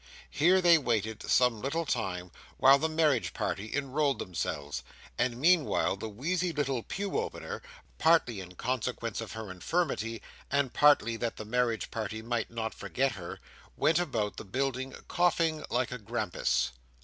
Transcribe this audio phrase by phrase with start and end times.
[0.31, 4.81] Here they waited some little time while the marriage party enrolled themselves;
[5.15, 11.37] and meanwhile the wheezy little pew opener—partly in consequence of her infirmity, and partly that
[11.37, 16.71] the marriage party might not forget her—went about the building coughing like a grampus.